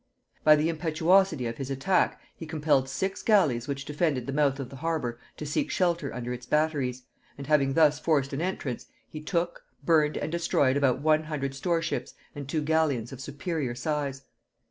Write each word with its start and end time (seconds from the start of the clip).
By 0.43 0.55
the 0.55 0.67
impetuosity 0.67 1.45
of 1.45 1.57
his 1.57 1.69
attack, 1.69 2.19
he 2.35 2.47
compelled 2.47 2.89
six 2.89 3.21
galleys 3.21 3.67
which 3.67 3.85
defended 3.85 4.25
the 4.25 4.33
mouth 4.33 4.59
of 4.59 4.71
the 4.71 4.77
harbour 4.77 5.19
to 5.37 5.45
seek 5.45 5.69
shelter 5.69 6.11
under 6.11 6.33
its 6.33 6.47
batteries; 6.47 7.03
and 7.37 7.45
having 7.45 7.73
thus 7.73 7.99
forced 7.99 8.33
an 8.33 8.41
entrance, 8.41 8.87
he 9.07 9.21
took, 9.21 9.63
burned 9.83 10.17
and 10.17 10.31
destroyed 10.31 10.75
about 10.75 11.05
a 11.05 11.21
hundred 11.25 11.53
store 11.53 11.83
ships 11.83 12.15
and 12.33 12.49
two 12.49 12.63
galleons 12.63 13.11
of 13.11 13.21
superior 13.21 13.75
size. 13.75 14.23